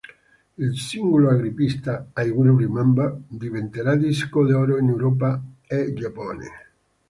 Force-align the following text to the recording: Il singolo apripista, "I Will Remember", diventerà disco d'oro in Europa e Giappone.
Il 0.57 0.77
singolo 0.79 1.29
apripista, 1.29 2.07
"I 2.15 2.29
Will 2.31 2.55
Remember", 2.57 3.19
diventerà 3.27 3.93
disco 3.95 4.43
d'oro 4.43 4.79
in 4.79 4.87
Europa 4.87 5.39
e 5.67 5.93
Giappone. 5.93 6.49